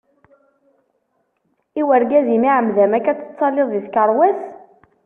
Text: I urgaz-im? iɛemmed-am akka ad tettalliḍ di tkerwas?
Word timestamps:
I 1.79 1.81
urgaz-im? 1.93 2.43
iɛemmed-am 2.47 2.91
akka 2.97 3.09
ad 3.11 3.17
tettalliḍ 3.19 3.67
di 3.71 3.81
tkerwas? 3.85 4.39